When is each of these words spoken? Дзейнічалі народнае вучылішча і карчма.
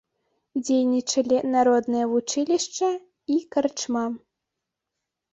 Дзейнічалі 0.65 1.37
народнае 1.55 2.05
вучылішча 2.13 2.89
і 3.33 3.35
карчма. 3.57 4.05